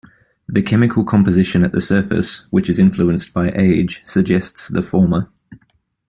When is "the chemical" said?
0.47-1.05